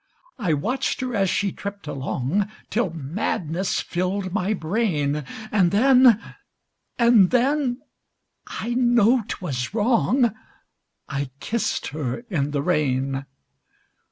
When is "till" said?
2.71-2.89